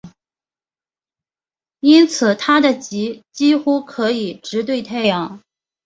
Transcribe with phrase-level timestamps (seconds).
[1.81, 5.39] 因此它的极几乎可以直对太阳。